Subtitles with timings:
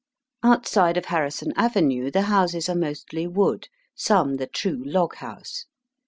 [0.41, 5.67] Outside of Harrison Avenue the houses are mostly wood, some the true log house.